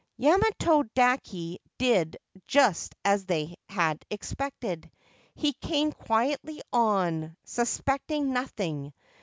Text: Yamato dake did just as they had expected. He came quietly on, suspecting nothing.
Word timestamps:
Yamato 0.17 0.81
dake 0.95 1.61
did 1.77 2.17
just 2.47 2.95
as 3.05 3.27
they 3.27 3.55
had 3.69 4.03
expected. 4.09 4.89
He 5.35 5.53
came 5.53 5.91
quietly 5.91 6.59
on, 6.73 7.37
suspecting 7.43 8.33
nothing. 8.33 8.93